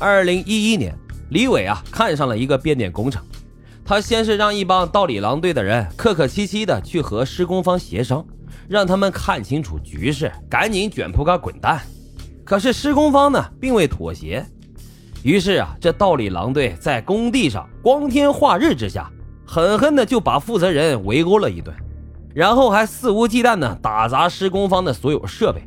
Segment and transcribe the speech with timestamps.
[0.00, 0.96] 二零一一年，
[1.28, 3.22] 李伟啊看上了一个变电工程，
[3.84, 8.24] 他先是让一帮道里狼队的人客客气气的去和施工方协商，
[8.66, 11.82] 让他们看清楚局势，赶紧卷铺盖滚蛋。
[12.46, 14.42] 可是施工方呢并未妥协，
[15.22, 19.06] 于是啊，这道里狼队在工地上光天化日之下，
[19.46, 21.76] 狠狠的就把负责人围殴了一顿，
[22.34, 25.62] 然后还肆无忌惮的打砸施工方的所有设备。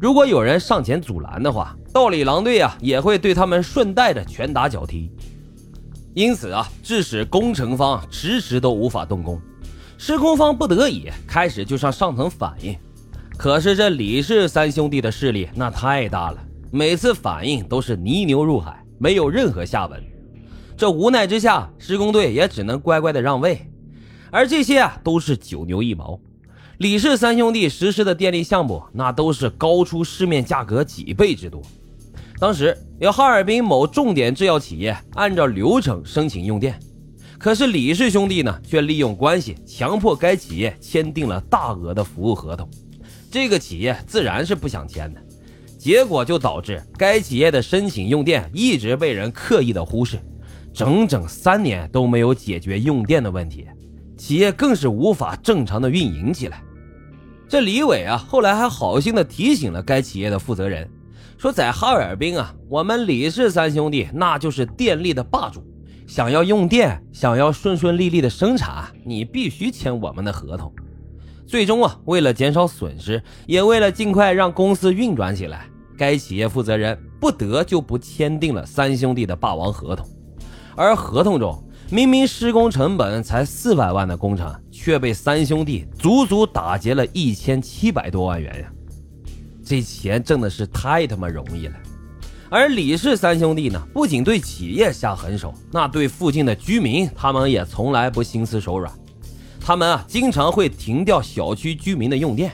[0.00, 5.12] 如果有人上前阻拦的话，道里狼队啊也会对他们顺带着拳打脚踢。
[6.14, 9.38] 因此啊，致使工程方迟迟都无法动工，
[9.98, 12.74] 施工方不得已开始就向上层反映。
[13.36, 16.38] 可是这李氏三兄弟的势力那太大了，
[16.72, 20.02] 每次反应都是泥牛入海，没有任何下文。
[20.78, 23.70] 这无奈之下，施工队也只能乖乖的让位。
[24.30, 26.18] 而这些啊，都是九牛一毛。
[26.80, 31.60] 李氏三兄弟实施的电力项目，那都是高出市面价格几倍之多。
[32.38, 36.80] 当时有哈尔滨某重点制药企业按照流程申请用电，
[37.38, 42.66] 可是李氏兄弟呢，却利用关系强迫该企业签订了大额的服务合同。
[43.30, 45.20] 这个企业自然是不想签的，
[45.78, 50.18] 结果就导致该企业的申请用电一直被人刻意的忽视，
[50.72, 53.66] 整整三年都没有解决用电的问题，
[54.16, 56.62] 企业更是无法正常的运营起来。
[57.50, 60.88] 这李伟啊，后来还好心的提醒了该企业的负责人，
[61.36, 65.60] 说在哈尔滨啊，我们李氏三兄弟那就是电力的霸主，
[66.06, 70.72] 想要用电，想要顺顺利利的生产，你必须签我们的合同。
[71.44, 75.66] 最终啊，为了减少损失，也为了尽快让公司运转起来，
[75.98, 80.08] 该企业负责人不得就不签订了三兄弟的霸王合同，
[80.76, 81.60] 而合同中。
[81.92, 88.72] 明明施工成本才四百万的工程，却被三兄弟足足打劫了一千七百多万元呀！
[89.64, 91.74] 这钱挣的是太他妈容易了。
[92.48, 98.92] 而李氏三兄弟呢，不仅对企业下狠手，那对附近的居民，他们也从来不心慈手软。
[99.60, 102.52] 他们啊，经常会停掉小区居民的用电。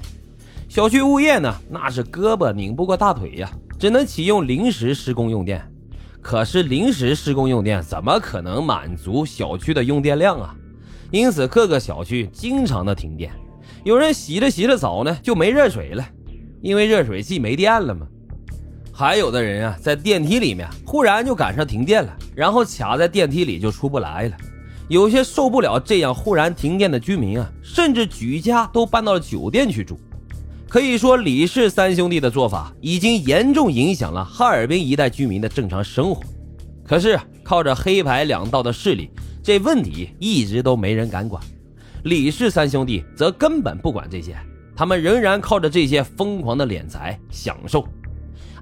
[0.67, 5.63] 小区物业呢，那是胳膊拧不过大腿呀，只能启用临时施工用电。
[6.27, 10.57] 可是临时施工用电怎么可能满足小区的用电量啊？
[11.13, 13.31] 因此各个小区经常的停电，
[13.85, 16.05] 有人洗着洗着澡呢就没热水了，
[16.61, 18.09] 因为热水器没电了嘛。
[18.93, 24.37] 还有的人啊在电梯里面忽然就赶上停电了，然后卡在电梯里就出不来了。
[24.89, 29.97] 有些受不了这样忽然停电的居民啊，甚至举家都搬到了酒店去住。
[30.69, 36.23] 可以说，李氏三兄弟的做法已经严重影响了哈尔滨一带居民的正常生活。
[36.85, 39.11] 可是，靠着黑白两道的势力，
[39.43, 41.41] 这问题一直都没人敢管。
[42.03, 44.37] 李氏三兄弟则根本不管这些，
[44.75, 47.87] 他们仍然靠着这些疯狂的敛财享受。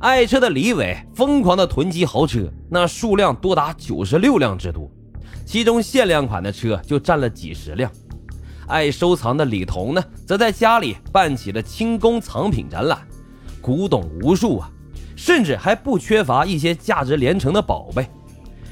[0.00, 4.90] 爱车的李伟疯狂的囤积豪车，那数量多达九十六辆之多，
[5.46, 7.90] 其中限量款的车就占了几十辆。
[8.66, 12.98] 爱收藏的李彤呢，则在家里办起了清宫藏品展览，
[13.60, 14.70] 古董无数啊，
[15.16, 18.06] 甚至还不缺乏一些价值连城的宝贝。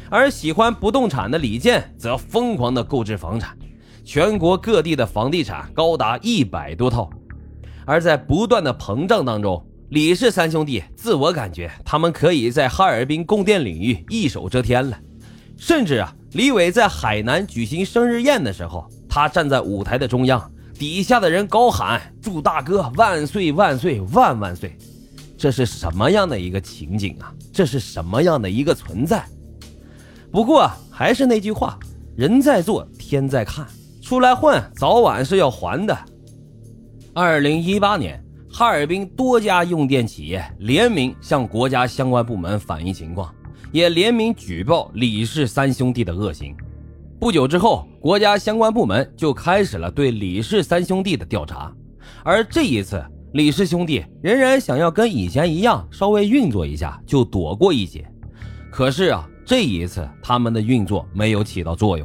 [0.08, 3.56] 而喜欢不动产的李健则疯狂的购置房产，
[4.04, 7.08] 全国各地的房地产高达一百多套。
[7.84, 14.98] 而在不断的膨胀当中，李氏三兄弟自我感觉他们可以在哈尔滨供电领域一手遮天了，
[15.56, 18.88] 甚至啊，李伟在海南举行生日宴的时候。
[19.14, 24.74] 他站在舞台的中央，底下的人高喊“祝大哥万岁万岁万万岁”，
[25.36, 27.30] 这是什么样的一个情景啊？
[27.52, 29.22] 这是什么样的一个存在？
[30.30, 31.78] 不过还是那句话，
[32.16, 33.66] 人在做，天在看，
[34.00, 35.94] 出来混，早晚是要还的。
[37.12, 38.18] 二零一八年，
[38.50, 43.30] 哈尔滨多家用电企业联名向国家相关部门反映情况，
[43.72, 46.56] 也联名举报李氏三兄弟的恶行。
[47.20, 51.72] 不久之后，国家相关部门就开始了对李氏三兄弟的调查。
[52.24, 53.00] 而这一次，
[53.34, 58.04] 李氏兄弟仍然想要跟以前一样稍微运作一下，就躲过一劫。
[58.72, 62.04] 可是啊，这一次他们的运作没有起到作用。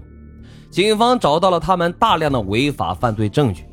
[0.70, 3.64] 警方找到了他们大量的违法犯罪证据。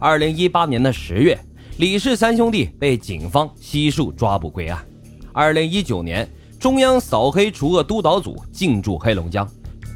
[0.00, 1.38] 二零一八年的十月，
[1.78, 4.84] 李氏三兄弟被警方悉数抓捕归案。
[5.32, 6.28] 二零一九年，
[6.58, 9.48] 中央扫黑除恶督导组进驻黑龙江。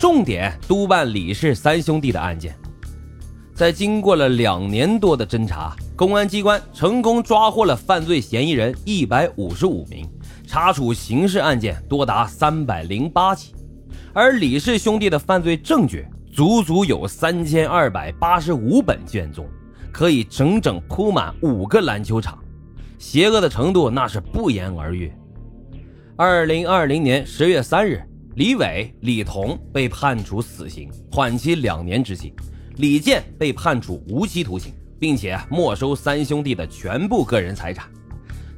[0.05, 2.55] 重点督办李氏三兄弟的案件，
[3.55, 10.07] 在经过了两年多的侦查，公安机关成功抓获了犯罪嫌疑人一百五十五名，
[10.47, 13.55] 查处刑事案件多达三百零八起，
[14.13, 19.49] 而李氏兄弟的犯罪证据足足有三千二百八十五本卷宗，
[19.91, 22.39] 可以整整铺满五个篮球场，
[22.99, 25.11] 邪恶的程度那是不言而喻。
[26.15, 28.03] 二零二零年十月三日，
[28.37, 32.33] 李伟、李彤被判处死刑，缓期两年执行；
[32.79, 37.89] 李健被判处无期徒刑，并且没收三兄弟的全部个人财产。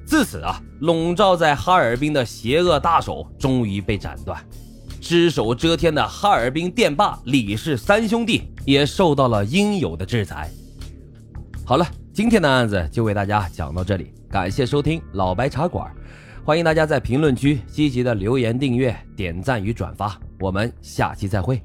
[0.06, 4.42] 自此啊，笼罩在哈尔滨的邪恶大手终于被斩断，
[4.98, 10.50] 只手遮天的哈尔滨电霸李氏三兄弟也受到了应有的制裁。
[11.66, 15.92] 好了，今天的案子就为大家讲到这里，感谢收听老白茶馆。
[16.46, 21.60] 欢迎大家在评论区积极的留言、订阅、点赞与转发，我们下期再会。